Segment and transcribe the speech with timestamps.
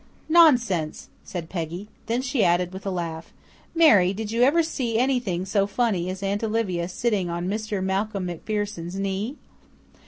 [0.29, 1.87] "Nonsense!" said Peggy.
[2.07, 3.31] Then she added with a laugh,
[3.75, 7.83] "Mary, did you ever see anything so funny as Aunt Olivia sitting on 'Mr.
[7.83, 9.35] Malcolm MacPherson's' knee?"